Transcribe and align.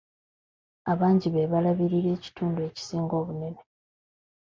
Abangi 0.91 1.27
be 1.33 1.49
babalirira 1.51 2.09
ekitundu 2.17 2.59
ekisinga 2.69 3.13
obunene 3.21 3.61